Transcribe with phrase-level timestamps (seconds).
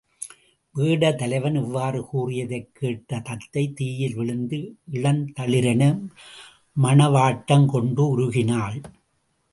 [0.75, 4.55] வேடர் தலைவன் இவ்வாறு கூறியதைக் கேட்ட தத்தை, தீயில் விழுந்த
[4.91, 5.99] இளந்தளிரென
[6.83, 8.81] மணவாட்டங் கொண்டு உருகினாள்.